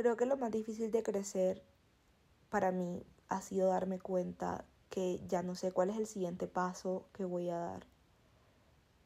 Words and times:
Creo 0.00 0.16
que 0.16 0.24
lo 0.24 0.38
más 0.38 0.50
difícil 0.50 0.90
de 0.90 1.02
crecer 1.02 1.62
para 2.48 2.72
mí 2.72 3.04
ha 3.28 3.42
sido 3.42 3.68
darme 3.68 4.00
cuenta 4.00 4.64
que 4.88 5.20
ya 5.28 5.42
no 5.42 5.54
sé 5.54 5.72
cuál 5.72 5.90
es 5.90 5.98
el 5.98 6.06
siguiente 6.06 6.46
paso 6.46 7.04
que 7.12 7.26
voy 7.26 7.50
a 7.50 7.58
dar. 7.58 7.86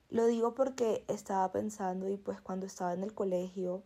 Lo 0.09 0.27
digo 0.27 0.55
porque 0.55 1.05
estaba 1.09 1.51
pensando 1.51 2.09
y 2.09 2.17
pues 2.17 2.41
cuando 2.41 2.67
estaba 2.67 2.93
en 2.93 3.03
el 3.03 3.13
colegio 3.13 3.83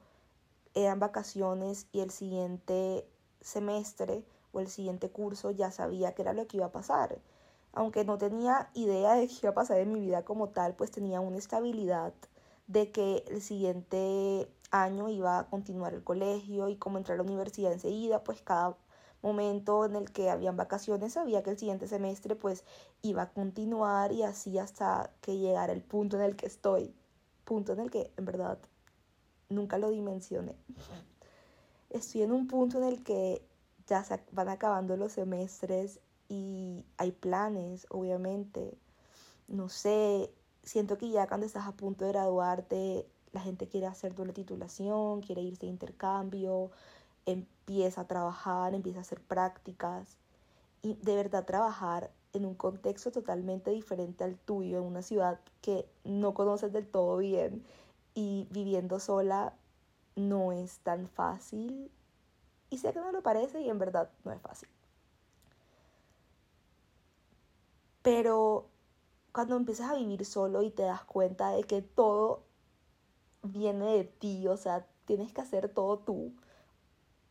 eran 0.75 1.01
vacaciones 1.01 1.87
y 1.93 2.01
el 2.01 2.11
siguiente 2.11 3.09
semestre 3.41 4.27
o 4.53 4.61
el 4.61 4.69
siguiente 4.69 5.09
curso 5.09 5.51
ya 5.51 5.71
sabía 5.71 6.15
que 6.15 6.21
era 6.21 6.35
lo 6.35 6.47
que 6.47 6.59
iba 6.59 6.67
a 6.67 6.73
pasar. 6.73 7.23
Aunque 7.73 8.05
no 8.05 8.19
tenía 8.19 8.69
idea 8.75 9.15
de 9.15 9.29
qué 9.29 9.35
iba 9.45 9.51
a 9.53 9.55
pasar 9.55 9.79
en 9.79 9.95
mi 9.95 10.01
vida 10.01 10.27
como 10.27 10.51
tal, 10.51 10.77
pues 10.77 10.91
tenía 10.91 11.21
una 11.21 11.39
estabilidad 11.39 12.13
de 12.67 12.93
que 12.93 13.25
el 13.29 13.41
siguiente 13.41 14.53
año 14.71 15.09
iba 15.09 15.39
a 15.39 15.47
continuar 15.49 15.95
el 15.95 16.05
colegio 16.05 16.69
y 16.69 16.77
como 16.77 16.99
entrar 16.99 17.15
a 17.19 17.23
la 17.23 17.29
universidad 17.29 17.73
enseguida, 17.73 18.23
pues 18.25 18.43
cada 18.43 18.77
momento 19.23 19.85
en 19.85 19.97
el 19.97 20.11
que 20.13 20.31
habían 20.31 20.57
vacaciones 20.57 21.15
sabía 21.15 21.43
que 21.43 21.51
el 21.51 21.59
siguiente 21.59 21.89
semestre 21.89 22.37
pues 22.37 22.65
iba 23.03 23.23
a 23.23 23.31
continuar 23.31 24.13
y 24.13 24.23
así 24.23 24.59
hasta 24.59 25.11
que 25.21 25.39
llegara 25.39 25.73
el 25.73 25.83
punto 25.83 26.17
en 26.17 26.23
el 26.23 26.37
que 26.37 26.47
estoy, 26.47 26.95
punto 27.45 27.73
en 27.73 27.81
el 27.81 27.91
que 27.91 28.13
en 28.17 28.25
verdad 28.25 28.59
nunca 29.49 29.79
lo 29.79 29.91
dimensioné. 29.91 30.55
Estoy 31.91 32.23
en 32.23 32.33
un 32.33 32.47
punto 32.47 32.79
en 32.79 32.85
el 32.85 33.03
que 33.03 33.43
ya 33.87 34.05
se 34.05 34.23
van 34.33 34.49
acabando 34.49 34.97
los 34.97 35.13
semestres 35.13 36.01
y 36.29 36.85
hay 36.99 37.13
planes, 37.13 37.87
obviamente. 37.91 38.77
No 39.49 39.71
sé, 39.71 40.31
siento 40.63 40.99
que 40.99 41.09
ya 41.09 41.27
cuando 41.27 41.47
estás 41.47 41.67
a 41.67 41.73
punto 41.73 42.05
de 42.05 42.13
graduarte, 42.13 43.09
la 43.33 43.41
gente 43.41 43.69
quiere 43.69 43.87
hacer 43.87 44.15
doble 44.15 44.33
titulación, 44.33 45.21
quiere 45.21 45.43
irse 45.43 45.67
de 45.67 45.73
intercambio, 45.73 46.71
empieza 47.27 48.03
a 48.03 48.07
trabajar, 48.07 48.75
empieza 48.75 48.99
a 49.01 49.03
hacer 49.03 49.21
prácticas 49.21 50.17
y 50.83 50.95
de 50.95 51.15
verdad 51.17 51.45
trabajar 51.45 52.11
en 52.33 52.45
un 52.45 52.55
contexto 52.55 53.11
totalmente 53.11 53.71
diferente 53.71 54.25
al 54.25 54.37
tuyo, 54.37 54.79
en 54.79 54.85
una 54.85 55.03
ciudad 55.03 55.41
que 55.61 55.89
no 56.05 56.35
conoces 56.35 56.73
del 56.73 56.87
todo 56.87 57.19
bien 57.19 57.65
y 58.15 58.47
viviendo 58.51 59.01
sola 59.01 59.55
no 60.17 60.53
es 60.53 60.79
tan 60.81 61.07
fácil. 61.07 61.91
Y 62.71 62.79
sé 62.79 62.93
que 62.93 63.01
no 63.01 63.13
lo 63.13 63.23
parece 63.23 63.61
y 63.61 63.71
en 63.71 63.79
verdad 63.79 64.11
no 64.25 64.33
es 64.33 64.41
fácil. 64.41 64.69
Pero 68.03 68.67
cuando 69.33 69.57
empiezas 69.57 69.91
a 69.91 69.95
vivir 69.95 70.25
solo 70.25 70.63
y 70.63 70.71
te 70.71 70.83
das 70.83 71.05
cuenta 71.05 71.51
de 71.51 71.65
que 71.65 71.83
todo 71.83 72.43
viene 73.43 73.87
de 73.97 74.05
ti, 74.05 74.47
o 74.49 74.57
sea, 74.57 74.87
tienes 75.07 75.33
que 75.33 75.41
hacer 75.41 75.69
todo 75.69 75.99
tú, 75.99 76.35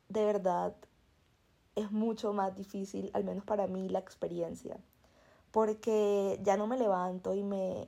de 0.10 0.26
verdad 0.26 0.76
es 1.76 1.92
mucho 1.92 2.34
más 2.34 2.56
difícil, 2.56 3.12
al 3.14 3.24
menos 3.24 3.46
para 3.46 3.68
mí, 3.68 3.88
la 3.90 4.00
experiencia. 4.00 4.80
Porque 5.52 6.40
ya 6.44 6.58
no 6.58 6.68
me 6.68 6.78
levanto 6.78 7.36
y 7.36 7.44
me 7.44 7.88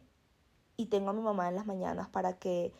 y 0.77 0.85
tengo 0.87 1.09
a 1.09 1.13
mi 1.13 1.21
mamá 1.21 1.49
en 1.49 1.55
las 1.55 1.65
mañanas 1.65 2.07
para 2.09 2.37
que 2.39 2.71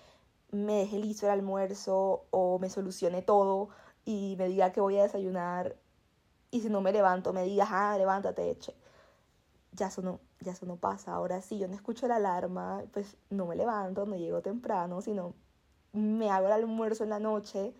me 0.52 0.76
deje 0.76 1.00
listo 1.00 1.26
el 1.26 1.34
almuerzo 1.34 2.26
o 2.32 2.60
me 2.60 2.70
solucione 2.70 3.22
todo 3.22 3.70
y 4.06 4.36
me 4.38 4.48
diga 4.48 4.72
que 4.72 4.82
voy 4.82 4.98
a 4.98 5.04
desayunar 5.04 5.76
y 6.52 6.62
si 6.62 6.70
no 6.70 6.82
me 6.82 6.94
levanto 6.94 7.34
me 7.34 7.44
diga, 7.44 7.68
ah, 7.70 7.98
levántate, 7.98 8.50
eche. 8.50 8.76
Ya 9.74 9.88
eso 9.88 10.02
no, 10.02 10.20
ya 10.42 10.54
eso 10.54 10.66
no 10.66 10.78
pasa. 10.78 11.14
Ahora 11.14 11.42
sí, 11.42 11.60
yo 11.60 11.68
no 11.68 11.76
escucho 11.76 12.08
la 12.08 12.18
alarma, 12.18 12.84
pues 12.94 13.18
no 13.30 13.46
me 13.46 13.56
levanto, 13.56 14.06
no 14.06 14.16
llego 14.16 14.42
temprano, 14.42 15.02
sino 15.02 15.34
me 15.94 16.30
hago 16.32 16.48
el 16.48 16.54
almuerzo 16.54 17.04
en 17.04 17.10
la 17.10 17.20
noche 17.20 17.74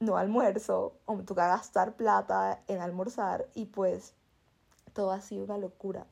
no 0.00 0.16
almuerzo 0.16 0.96
o 1.06 1.16
me 1.16 1.24
toca 1.24 1.48
gastar 1.48 1.96
plata 1.96 2.62
en 2.68 2.80
almorzar 2.80 3.48
y 3.54 3.66
pues 3.66 4.14
todo 4.92 5.10
ha 5.10 5.20
sido 5.20 5.44
una 5.44 5.58
locura. 5.58 6.06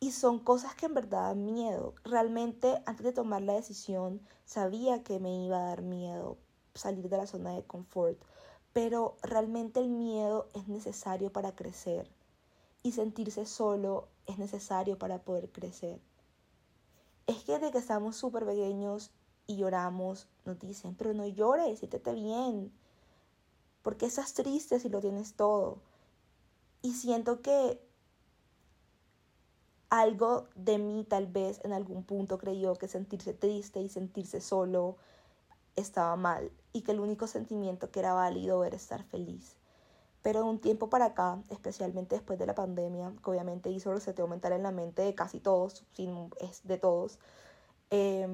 Y 0.00 0.12
son 0.12 0.38
cosas 0.38 0.74
que 0.74 0.86
en 0.86 0.94
verdad 0.94 1.28
dan 1.28 1.44
miedo. 1.44 1.94
Realmente 2.04 2.82
antes 2.86 3.04
de 3.04 3.12
tomar 3.12 3.42
la 3.42 3.54
decisión 3.54 4.20
sabía 4.44 5.02
que 5.02 5.18
me 5.18 5.44
iba 5.44 5.58
a 5.58 5.68
dar 5.68 5.82
miedo 5.82 6.38
salir 6.74 7.08
de 7.08 7.16
la 7.16 7.26
zona 7.26 7.54
de 7.54 7.64
confort, 7.64 8.18
pero 8.72 9.16
realmente 9.22 9.80
el 9.80 9.88
miedo 9.88 10.48
es 10.54 10.68
necesario 10.68 11.32
para 11.32 11.54
crecer 11.54 12.10
y 12.82 12.92
sentirse 12.92 13.46
solo 13.46 14.08
es 14.26 14.38
necesario 14.38 14.98
para 14.98 15.18
poder 15.22 15.50
crecer. 15.50 16.00
Es 17.26 17.44
que 17.44 17.52
desde 17.52 17.70
que 17.72 17.78
estamos 17.78 18.16
súper 18.16 18.44
pequeños 18.46 19.10
y 19.46 19.56
lloramos, 19.56 20.28
nos 20.44 20.58
dicen, 20.58 20.94
pero 20.96 21.14
no 21.14 21.26
llores, 21.26 21.78
siéntete 21.80 22.14
bien. 22.14 22.72
porque 23.82 24.06
estás 24.06 24.34
triste 24.34 24.78
si 24.80 24.88
lo 24.88 25.00
tienes 25.00 25.34
todo? 25.34 25.80
Y 26.82 26.94
siento 26.94 27.42
que 27.42 27.80
algo 29.90 30.48
de 30.54 30.78
mí 30.78 31.04
tal 31.08 31.26
vez 31.26 31.60
en 31.64 31.72
algún 31.72 32.04
punto 32.04 32.38
creyó 32.38 32.74
que 32.76 32.88
sentirse 32.88 33.34
triste 33.34 33.80
y 33.82 33.88
sentirse 33.88 34.40
solo 34.40 34.96
estaba 35.76 36.16
mal 36.16 36.52
y 36.72 36.82
que 36.82 36.92
el 36.92 37.00
único 37.00 37.26
sentimiento 37.26 37.90
que 37.90 38.00
era 38.00 38.12
válido 38.14 38.64
era 38.64 38.76
estar 38.76 39.04
feliz. 39.04 39.56
Pero 40.22 40.44
un 40.44 40.60
tiempo 40.60 40.90
para 40.90 41.06
acá, 41.06 41.42
especialmente 41.48 42.16
después 42.16 42.38
de 42.38 42.46
la 42.46 42.54
pandemia, 42.54 43.12
que 43.24 43.30
obviamente 43.30 43.70
hizo 43.70 43.92
reseteo 43.92 44.26
mental 44.26 44.52
en 44.52 44.62
la 44.62 44.70
mente 44.70 45.02
de 45.02 45.14
casi 45.14 45.40
todos, 45.40 45.84
sin, 45.92 46.30
es 46.40 46.66
de 46.66 46.76
todos, 46.76 47.18
eh, 47.90 48.26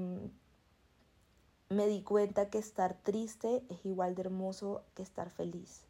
me 1.69 1.87
di 1.87 2.03
cuenta 2.03 2.49
que 2.49 2.59
estar 2.59 2.95
triste 2.95 3.65
es 3.69 3.85
igual 3.85 4.15
de 4.15 4.23
hermoso 4.23 4.85
que 4.95 5.03
estar 5.03 5.31
feliz. 5.31 5.83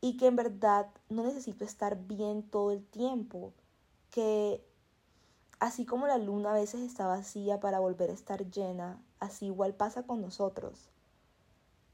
Y 0.00 0.16
que 0.16 0.26
en 0.26 0.36
verdad 0.36 0.88
no 1.08 1.24
necesito 1.24 1.64
estar 1.64 1.96
bien 1.96 2.42
todo 2.42 2.72
el 2.72 2.84
tiempo. 2.84 3.52
Que 4.10 4.64
así 5.60 5.84
como 5.84 6.06
la 6.06 6.18
luna 6.18 6.50
a 6.50 6.54
veces 6.54 6.80
está 6.80 7.06
vacía 7.06 7.60
para 7.60 7.80
volver 7.80 8.10
a 8.10 8.14
estar 8.14 8.50
llena, 8.50 9.02
así 9.20 9.46
igual 9.46 9.74
pasa 9.74 10.04
con 10.04 10.20
nosotros. 10.20 10.90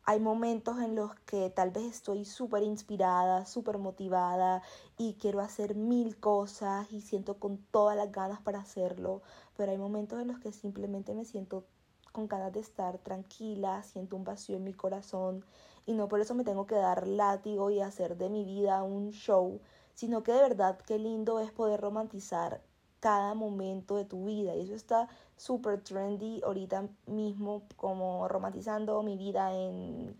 Hay 0.06 0.20
momentos 0.20 0.81
en 0.81 0.94
los 0.94 1.15
que 1.20 1.48
tal 1.48 1.70
vez 1.70 1.84
estoy 1.84 2.26
súper 2.26 2.62
inspirada, 2.62 3.47
súper 3.47 3.78
motivada 3.78 4.62
y 4.98 5.15
quiero 5.15 5.41
hacer 5.41 5.76
mil 5.76 6.20
cosas 6.20 6.92
y 6.92 7.00
siento 7.00 7.38
con 7.38 7.56
todas 7.70 7.97
las 7.97 8.12
ganas 8.12 8.42
para 8.42 8.60
hacerlo, 8.60 9.22
pero 9.56 9.72
hay 9.72 9.78
momentos 9.78 10.20
en 10.20 10.28
los 10.28 10.38
que 10.41 10.53
simplemente 10.53 11.15
me 11.15 11.25
siento 11.25 11.65
con 12.12 12.28
ganas 12.28 12.53
de 12.53 12.60
estar 12.60 12.98
tranquila, 12.98 13.82
siento 13.82 14.16
un 14.16 14.25
vacío 14.25 14.59
en 14.59 14.65
mi 14.65 14.75
corazón 14.75 15.42
y 15.87 15.94
no 15.94 16.06
por 16.06 16.21
eso 16.21 16.34
me 16.34 16.44
tengo 16.44 16.66
que 16.66 16.75
dar 16.75 17.06
látigo 17.09 17.71
y 17.71 17.81
hacer 17.81 18.19
de 18.19 18.28
mi 18.28 18.44
vida 18.44 18.82
un 18.82 19.10
show, 19.10 19.62
sino 19.94 20.22
que 20.22 20.32
de 20.32 20.42
verdad 20.42 20.78
qué 20.86 20.98
lindo 20.98 21.41
es 21.41 21.50
poder 21.50 21.81
romantizar 21.81 22.60
cada 23.04 23.34
momento 23.34 23.97
de 23.97 24.06
tu 24.06 24.25
vida 24.25 24.56
y 24.56 24.62
eso 24.62 24.75
está 24.75 25.09
súper 25.37 25.82
trendy 25.82 26.41
ahorita 26.42 26.88
mismo 27.04 27.65
como 27.76 28.26
romantizando 28.28 29.03
mi 29.03 29.19
vida 29.19 29.54
en 29.54 30.16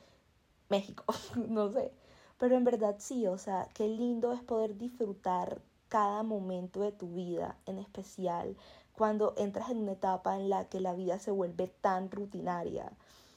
México, 0.68 1.06
no 1.48 1.72
sé, 1.72 1.92
pero 2.38 2.56
en 2.56 2.64
verdad 2.64 2.96
sí, 2.98 3.26
o 3.26 3.38
sea, 3.38 3.70
qué 3.72 3.88
lindo 3.88 4.34
es 4.34 4.42
poder 4.42 4.76
disfrutar 4.76 5.62
cada 5.88 6.22
momento 6.22 6.80
de 6.80 6.92
tu 6.92 7.08
vida, 7.14 7.56
en 7.64 7.78
especial 7.78 8.54
cuando 8.92 9.32
entras 9.38 9.70
en 9.70 9.78
una 9.78 9.92
etapa 9.92 10.36
en 10.36 10.50
la 10.50 10.68
que 10.68 10.78
la 10.78 10.92
vida 10.92 11.18
se 11.18 11.30
vuelve 11.30 11.68
tan 11.68 12.10
rutinaria. 12.10 12.92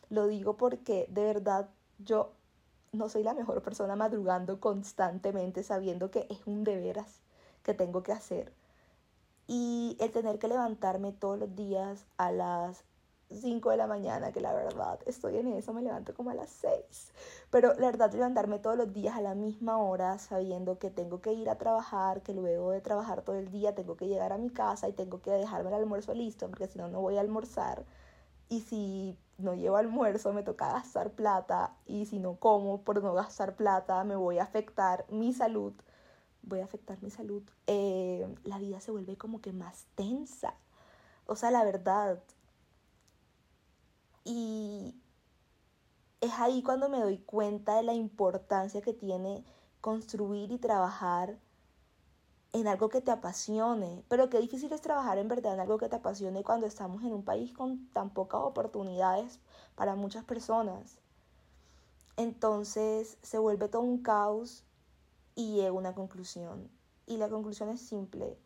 Lo 0.10 0.28
digo 0.28 0.58
porque 0.58 1.08
de 1.10 1.24
verdad 1.24 1.70
yo 2.00 2.34
no 2.92 3.08
soy 3.08 3.24
la 3.24 3.34
mejor 3.34 3.62
persona 3.62 3.96
madrugando 3.96 4.60
constantemente 4.60 5.64
sabiendo 5.64 6.12
que 6.12 6.28
es 6.30 6.46
un 6.46 6.66
deberas 6.66 7.22
que 7.64 7.74
tengo 7.74 8.04
que 8.04 8.12
hacer. 8.12 8.52
Y 9.48 9.98
el 10.00 10.12
tener 10.12 10.40
que 10.40 10.48
levantarme 10.48 11.14
todos 11.14 11.40
los 11.40 11.56
días 11.56 12.06
a 12.18 12.32
las 12.32 12.84
5 13.30 13.72
de 13.72 13.78
la 13.78 13.88
mañana, 13.88 14.32
que 14.32 14.42
la 14.42 14.54
verdad 14.54 15.00
estoy 15.06 15.38
en 15.38 15.48
eso, 15.48 15.74
me 15.74 15.82
levanto 15.82 16.14
como 16.14 16.30
a 16.30 16.34
las 16.34 16.50
6. 16.50 17.14
Pero 17.50 17.74
la 17.76 17.88
verdad, 17.88 18.12
levantarme 18.14 18.60
todos 18.60 18.78
los 18.78 18.94
días 18.94 19.16
a 19.16 19.22
la 19.22 19.36
misma 19.36 19.78
hora, 19.78 20.18
sabiendo 20.18 20.80
que 20.80 20.90
tengo 20.90 21.22
que 21.22 21.34
ir 21.34 21.50
a 21.50 21.58
trabajar, 21.58 22.22
que 22.24 22.34
luego 22.34 22.72
de 22.72 22.82
trabajar 22.82 23.22
todo 23.22 23.36
el 23.36 23.52
día 23.52 23.76
tengo 23.76 23.98
que 23.98 24.08
llegar 24.08 24.34
a 24.34 24.38
mi 24.38 24.50
casa 24.50 24.88
y 24.88 24.94
tengo 24.94 25.22
que 25.22 25.32
dejarme 25.32 25.70
el 25.70 25.76
almuerzo 25.76 26.14
listo, 26.14 26.48
porque 26.48 26.68
si 26.68 26.78
no, 26.78 26.88
no 26.88 27.02
voy 27.02 27.18
a 27.18 27.22
almorzar. 27.22 27.86
Y 28.50 28.62
si 28.62 29.18
no 29.38 29.56
llevo 29.56 29.78
almuerzo, 29.78 30.34
me 30.34 30.44
toca 30.44 30.72
gastar 30.72 31.12
plata. 31.12 31.76
Y 31.86 32.06
si 32.06 32.20
no 32.20 32.36
como 32.38 32.82
por 32.84 33.04
no 33.04 33.14
gastar 33.14 33.56
plata, 33.56 34.04
me 34.04 34.16
voy 34.16 34.40
a 34.40 34.44
afectar 34.44 35.06
mi 35.10 35.34
salud. 35.34 35.74
Voy 36.44 36.62
a 36.62 36.66
afectar 36.66 37.02
mi 37.02 37.10
salud. 37.10 37.44
Eh, 37.68 38.28
la 38.44 38.58
vida 38.60 38.80
se 38.82 38.92
vuelve 38.92 39.18
como 39.18 39.42
que 39.42 39.52
más 39.54 39.86
tensa. 39.96 40.54
O 41.26 41.36
sea, 41.36 41.52
la 41.52 41.64
verdad, 41.64 42.24
y 44.24 44.96
es 46.22 46.34
ahí 46.40 46.64
cuando 46.64 46.90
me 46.90 47.00
doy 47.00 47.18
cuenta 47.20 47.76
de 47.76 47.84
la 47.84 47.94
importancia 47.94 48.82
que 48.82 48.94
tiene 48.94 49.44
construir 49.82 50.52
y 50.52 50.58
trabajar 50.58 51.38
en 52.54 52.68
algo 52.68 52.90
que 52.90 53.02
te 53.02 53.12
apasione. 53.12 54.04
Pero 54.08 54.30
qué 54.30 54.40
difícil 54.40 54.72
es 54.74 54.82
trabajar 54.82 55.18
en 55.18 55.28
verdad 55.28 55.54
en 55.54 55.60
algo 55.60 55.78
que 55.78 55.90
te 55.90 55.96
apasione 55.96 56.44
cuando 56.44 56.66
estamos 56.66 57.04
en 57.04 57.14
un 57.14 57.24
país 57.24 57.54
con 57.54 57.88
tan 57.94 58.10
pocas 58.10 58.42
oportunidades 58.42 59.40
para 59.76 59.96
muchas 59.96 60.24
personas. 60.24 61.00
Entonces 62.18 63.18
se 63.22 63.38
vuelve 63.38 63.68
todo 63.68 63.84
un 63.84 64.02
caos 64.02 64.64
y 65.38 65.54
llega 65.54 65.72
una 65.72 65.94
conclusión. 65.94 66.68
Y 67.06 67.18
la 67.18 67.30
conclusión 67.30 67.70
es 67.70 67.80
simple. 67.80 68.38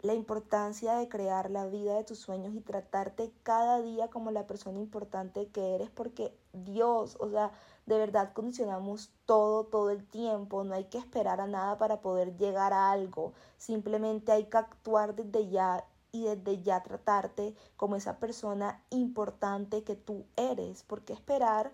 La 0.00 0.14
importancia 0.14 0.94
de 0.94 1.08
crear 1.08 1.50
la 1.50 1.66
vida 1.66 1.96
de 1.96 2.04
tus 2.04 2.18
sueños 2.18 2.54
y 2.54 2.60
tratarte 2.60 3.30
cada 3.42 3.82
día 3.82 4.08
como 4.08 4.30
la 4.30 4.46
persona 4.46 4.78
importante 4.80 5.48
que 5.48 5.74
eres 5.74 5.90
porque 5.90 6.34
Dios, 6.52 7.16
o 7.20 7.28
sea, 7.28 7.52
de 7.84 7.98
verdad 7.98 8.32
condicionamos 8.32 9.10
todo, 9.26 9.64
todo 9.64 9.90
el 9.90 10.06
tiempo. 10.06 10.64
No 10.64 10.74
hay 10.74 10.84
que 10.84 10.98
esperar 10.98 11.42
a 11.42 11.46
nada 11.46 11.76
para 11.76 12.00
poder 12.00 12.36
llegar 12.38 12.72
a 12.72 12.90
algo. 12.90 13.34
Simplemente 13.58 14.32
hay 14.32 14.44
que 14.44 14.56
actuar 14.56 15.14
desde 15.14 15.50
ya 15.50 15.84
y 16.10 16.24
desde 16.24 16.62
ya 16.62 16.82
tratarte 16.82 17.54
como 17.76 17.96
esa 17.96 18.18
persona 18.18 18.82
importante 18.88 19.84
que 19.84 19.94
tú 19.94 20.24
eres. 20.36 20.84
Porque 20.84 21.12
esperar 21.12 21.70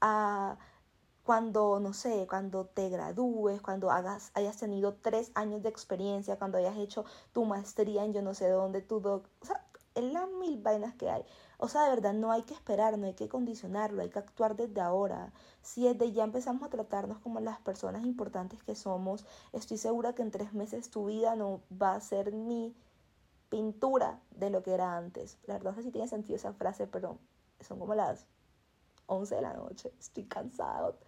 a 0.00 0.56
cuando, 1.24 1.78
no 1.80 1.92
sé, 1.92 2.26
cuando 2.28 2.66
te 2.66 2.88
gradúes, 2.88 3.62
cuando 3.62 3.90
hagas, 3.90 4.32
hayas 4.34 4.56
tenido 4.56 4.94
tres 4.94 5.30
años 5.34 5.62
de 5.62 5.68
experiencia, 5.68 6.36
cuando 6.36 6.58
hayas 6.58 6.76
hecho 6.76 7.04
tu 7.32 7.44
maestría 7.44 8.04
en 8.04 8.12
yo 8.12 8.22
no 8.22 8.34
sé 8.34 8.48
dónde, 8.48 8.82
tu 8.82 9.00
doc, 9.00 9.26
o 9.40 9.46
sea, 9.46 9.64
en 9.94 10.12
las 10.12 10.28
mil 10.30 10.60
vainas 10.60 10.94
que 10.94 11.10
hay. 11.10 11.24
O 11.58 11.68
sea, 11.68 11.84
de 11.84 11.90
verdad, 11.90 12.12
no 12.12 12.32
hay 12.32 12.42
que 12.42 12.54
esperar, 12.54 12.98
no 12.98 13.06
hay 13.06 13.14
que 13.14 13.28
condicionarlo, 13.28 14.02
hay 14.02 14.10
que 14.10 14.18
actuar 14.18 14.56
desde 14.56 14.80
ahora. 14.80 15.32
Si 15.60 15.84
desde 15.84 16.12
ya 16.12 16.24
empezamos 16.24 16.62
a 16.62 16.70
tratarnos 16.70 17.18
como 17.18 17.40
las 17.40 17.60
personas 17.60 18.04
importantes 18.04 18.62
que 18.62 18.74
somos, 18.74 19.24
estoy 19.52 19.78
segura 19.78 20.14
que 20.14 20.22
en 20.22 20.30
tres 20.30 20.54
meses 20.54 20.90
tu 20.90 21.06
vida 21.06 21.36
no 21.36 21.60
va 21.80 21.94
a 21.94 22.00
ser 22.00 22.32
ni 22.34 22.74
pintura 23.48 24.20
de 24.30 24.50
lo 24.50 24.62
que 24.62 24.72
era 24.72 24.96
antes. 24.96 25.38
La 25.46 25.54
verdad 25.54 25.72
no 25.72 25.76
sé 25.76 25.82
si 25.82 25.92
tiene 25.92 26.08
sentido 26.08 26.36
esa 26.36 26.52
frase, 26.52 26.86
pero 26.86 27.18
son 27.60 27.78
como 27.78 27.94
las 27.94 28.26
11 29.06 29.34
de 29.34 29.42
la 29.42 29.54
noche. 29.54 29.92
Estoy 29.98 30.24
cansado. 30.24 30.98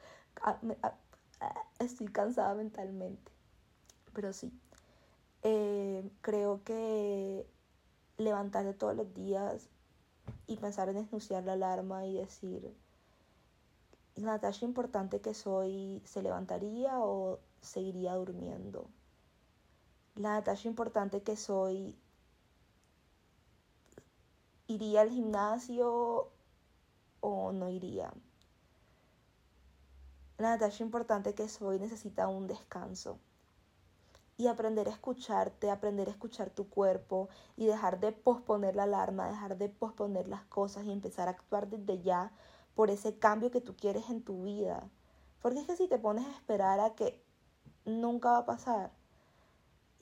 Estoy 1.79 2.09
cansada 2.09 2.55
mentalmente. 2.55 3.33
Pero 4.13 4.33
sí. 4.33 4.53
Eh, 5.43 6.09
creo 6.23 6.63
que 6.65 7.47
levantarte 8.17 8.73
todos 8.75 8.97
los 8.97 9.13
días 9.13 9.69
y 10.47 10.57
pensar 10.57 10.89
en 10.89 10.99
enunciar 10.99 11.45
la 11.45 11.53
alarma 11.53 12.07
y 12.07 12.15
decir, 12.15 12.75
la 14.17 14.33
Natasha 14.33 14.65
importante 14.65 15.21
que 15.21 15.35
soy, 15.35 16.01
¿se 16.05 16.23
levantaría 16.23 16.99
o 17.01 17.41
seguiría 17.61 18.15
durmiendo? 18.15 18.89
La 20.15 20.35
Natasha 20.35 20.69
importante 20.69 21.23
que 21.23 21.37
soy, 21.37 21.97
¿iría 24.69 25.01
al 25.01 25.11
gimnasio 25.11 26.31
o 27.25 27.53
no 27.53 27.71
iría? 27.71 28.13
La 30.37 30.51
Natasha 30.51 30.85
importante 30.85 31.35
que 31.35 31.49
soy 31.49 31.79
necesita 31.79 32.29
un 32.29 32.47
descanso 32.47 33.19
y 34.37 34.49
aprender 34.49 34.89
a 34.89 34.91
escucharte, 34.91 35.71
aprender 35.71 36.09
a 36.09 36.11
escuchar 36.11 36.51
tu 36.51 36.69
cuerpo 36.69 37.31
y 37.57 37.65
dejar 37.67 37.99
de 37.99 38.13
posponer 38.13 38.77
la 38.77 38.83
alarma, 38.83 39.29
dejar 39.29 39.57
de 39.57 39.71
posponer 39.71 40.29
las 40.29 40.45
cosas 40.45 40.85
y 40.85 40.93
empezar 40.93 41.29
a 41.29 41.31
actuar 41.31 41.69
desde 41.71 42.03
ya 42.03 42.31
por 42.75 42.91
ese 42.91 43.19
cambio 43.19 43.51
que 43.51 43.63
tú 43.63 43.75
quieres 43.75 44.11
en 44.11 44.23
tu 44.23 44.43
vida. 44.43 44.91
Porque 45.41 45.61
es 45.61 45.67
que 45.67 45.77
si 45.77 45.89
te 45.89 45.99
pones 45.99 46.27
a 46.27 46.33
esperar 46.33 46.81
a 46.81 46.95
que 46.95 47.25
nunca 47.87 48.33
va 48.33 48.39
a 48.39 48.47
pasar. 48.47 48.93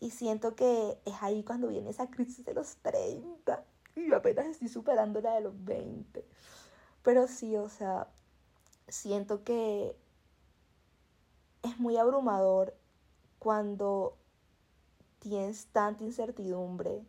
Y 0.01 0.11
siento 0.11 0.57
que 0.57 0.99
es 1.05 1.15
ahí 1.21 1.45
cuando 1.45 1.69
viene 1.69 1.91
esa 1.91 2.11
crisis 2.11 2.45
de 2.45 2.55
los 2.55 2.79
30 2.79 3.65
y 3.95 4.09
yo 4.09 4.17
apenas 4.17 4.47
estoy 4.47 4.69
superando 4.69 5.21
la 5.21 5.35
de 5.35 5.43
los 5.43 5.65
20. 5.65 6.27
Pero 7.02 7.26
sí, 7.26 7.56
o 7.56 7.69
sea, 7.69 8.08
siento 8.88 9.44
que 9.44 9.96
es 11.62 11.78
muy 11.78 11.96
abrumador 11.96 12.75
cuando 13.38 14.16
tienes 15.19 15.66
tanta 15.66 16.04
incertidumbre, 16.04 17.04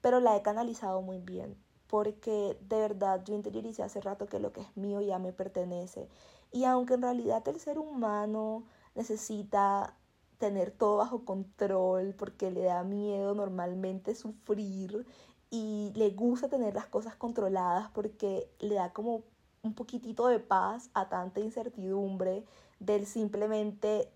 pero 0.00 0.20
la 0.20 0.36
he 0.36 0.42
canalizado 0.42 1.02
muy 1.02 1.18
bien, 1.18 1.56
porque 1.86 2.58
de 2.60 2.76
verdad 2.80 3.22
yo 3.24 3.34
interioricé 3.34 3.82
hace 3.82 4.00
rato 4.00 4.26
que 4.26 4.40
lo 4.40 4.52
que 4.52 4.62
es 4.62 4.76
mío 4.76 5.00
ya 5.00 5.18
me 5.18 5.32
pertenece. 5.32 6.08
Y 6.50 6.64
aunque 6.64 6.94
en 6.94 7.02
realidad 7.02 7.46
el 7.48 7.60
ser 7.60 7.78
humano 7.78 8.64
necesita 8.94 9.96
tener 10.38 10.72
todo 10.72 10.96
bajo 10.98 11.24
control, 11.24 12.14
porque 12.14 12.50
le 12.50 12.64
da 12.64 12.82
miedo 12.82 13.34
normalmente 13.34 14.14
sufrir 14.14 15.06
y 15.50 15.92
le 15.94 16.10
gusta 16.10 16.48
tener 16.48 16.74
las 16.74 16.86
cosas 16.86 17.14
controladas 17.14 17.90
porque 17.92 18.50
le 18.58 18.74
da 18.74 18.92
como 18.92 19.22
un 19.62 19.74
poquitito 19.74 20.26
de 20.26 20.40
paz 20.40 20.90
a 20.92 21.08
tanta 21.08 21.40
incertidumbre 21.40 22.44
del 22.80 23.06
simplemente 23.06 24.12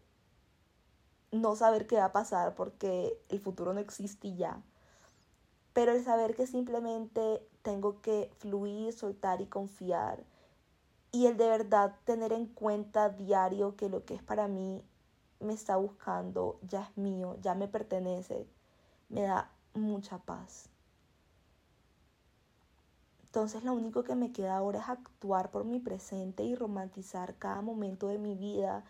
no 1.30 1.54
saber 1.54 1.86
qué 1.86 1.96
va 1.96 2.06
a 2.06 2.12
pasar 2.12 2.54
porque 2.54 3.18
el 3.28 3.40
futuro 3.40 3.72
no 3.72 3.80
existe 3.80 4.34
ya. 4.34 4.60
Pero 5.72 5.92
el 5.92 6.04
saber 6.04 6.34
que 6.34 6.46
simplemente 6.46 7.46
tengo 7.62 8.00
que 8.00 8.32
fluir, 8.38 8.92
soltar 8.92 9.40
y 9.40 9.46
confiar. 9.46 10.24
Y 11.12 11.26
el 11.26 11.36
de 11.36 11.48
verdad 11.48 11.94
tener 12.04 12.32
en 12.32 12.46
cuenta 12.46 13.10
diario 13.10 13.76
que 13.76 13.88
lo 13.88 14.04
que 14.04 14.14
es 14.14 14.22
para 14.22 14.48
mí 14.48 14.82
me 15.38 15.52
está 15.52 15.76
buscando, 15.76 16.58
ya 16.62 16.82
es 16.82 16.96
mío, 16.96 17.36
ya 17.40 17.54
me 17.54 17.68
pertenece, 17.68 18.48
me 19.08 19.22
da 19.22 19.50
mucha 19.74 20.18
paz. 20.18 20.70
Entonces 23.36 23.64
lo 23.64 23.74
único 23.74 24.02
que 24.02 24.14
me 24.14 24.32
queda 24.32 24.56
ahora 24.56 24.80
es 24.80 24.88
actuar 24.88 25.50
por 25.50 25.66
mi 25.66 25.78
presente 25.78 26.42
y 26.42 26.54
romantizar 26.54 27.34
cada 27.34 27.60
momento 27.60 28.08
de 28.08 28.16
mi 28.16 28.34
vida 28.34 28.82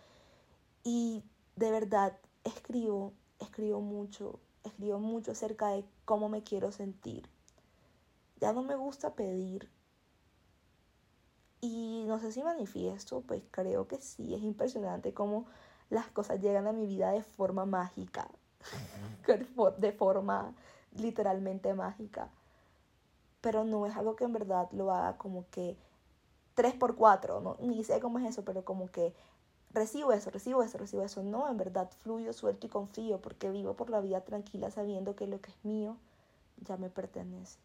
y 0.84 1.25
de 1.56 1.72
verdad 1.72 2.16
escribo, 2.44 3.12
escribo 3.40 3.81
mucho, 3.81 4.38
escribo 4.62 5.00
mucho 5.00 5.32
acerca 5.32 5.70
de 5.70 5.84
cómo 6.04 6.28
me 6.28 6.44
quiero 6.44 6.70
sentir. 6.70 7.28
Ya 8.40 8.52
no 8.52 8.62
me 8.62 8.76
gusta 8.76 9.14
pedir. 9.14 9.69
Y 11.60 12.04
no 12.06 12.20
sé 12.20 12.31
si 12.31 12.44
manifiesto, 12.44 13.22
pues 13.22 13.43
creo 13.50 13.88
que 13.88 14.00
sí, 14.00 14.32
es 14.32 14.43
impresionante 14.43 15.12
cómo 15.12 15.46
las 15.90 16.06
cosas 16.06 16.40
llegan 16.40 16.69
a 16.69 16.72
mi 16.72 16.87
vida 16.87 17.10
de 17.10 17.25
forma 17.25 17.66
mágica, 17.66 18.31
de 19.81 19.90
forma 19.90 20.54
literalmente 20.93 21.75
mágica. 21.75 22.31
Pero 23.46 23.62
no 23.62 23.87
es 23.87 23.96
algo 23.96 24.16
que 24.16 24.25
en 24.25 24.32
verdad 24.32 24.69
lo 24.72 24.90
haga 24.90 25.19
como 25.19 25.48
que 25.50 25.76
3 26.56 26.75
por 26.75 26.96
4 26.96 27.40
¿no? 27.40 27.56
ni 27.60 27.84
sé 27.84 28.00
cómo 28.00 28.19
es 28.19 28.26
eso, 28.26 28.44
pero 28.44 28.64
como 28.64 28.90
que 28.90 29.14
recibo 29.70 30.10
eso, 30.10 30.32
recibo 30.32 30.65
eso, 30.65 30.79
recibo 30.79 31.05
eso. 31.05 31.22
No, 31.22 31.48
en 31.48 31.56
verdad 31.56 31.88
fluyo, 32.00 32.32
suelto 32.32 32.67
y 32.67 32.70
confío 32.70 33.20
porque 33.20 33.48
vivo 33.50 33.74
por 33.74 33.88
la 33.88 34.00
vida 34.00 34.20
tranquila 34.22 34.72
sabiendo 34.72 35.15
que 35.15 35.29
lo 35.29 35.41
que 35.41 35.53
es 35.53 35.65
mío 35.65 35.96
ya 36.67 36.76
me 36.76 36.91
pertenece. 36.91 37.60